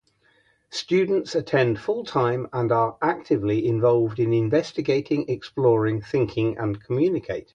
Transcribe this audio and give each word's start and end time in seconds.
Students 0.71 1.35
attend 1.35 1.79
full 1.79 2.03
time 2.03 2.47
and 2.53 2.71
are 2.71 2.97
actively 3.03 3.63
involved 3.67 4.17
in 4.19 4.33
investigating, 4.33 5.29
exploring, 5.29 6.01
thinking 6.01 6.57
and 6.57 6.83
communicating. 6.83 7.45